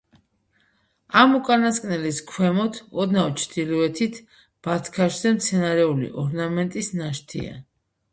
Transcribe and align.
ამ 1.23 1.33
უკანასკნელის 1.39 2.21
ქვემოთ, 2.31 2.79
ოდნავ 3.03 3.29
ჩრდილოეთით, 3.41 4.17
ბათქაშზე 4.69 5.35
მცენარეული 5.37 6.09
ორნამენტის 6.23 6.91
ნაშთია. 7.03 7.55